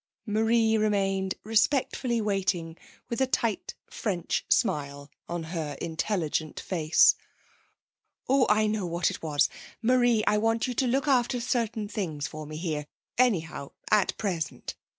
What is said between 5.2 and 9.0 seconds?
on her intelligent face. 'Oh, I know